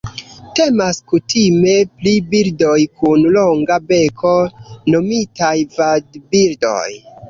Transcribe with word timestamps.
Temas 0.59 0.99
kutime 1.11 1.75
pri 1.99 2.15
birdoj 2.33 2.79
kun 3.03 3.29
longa 3.37 3.81
beko 3.95 4.35
nomitaj 4.97 5.57
vadbirdoj. 5.81 6.87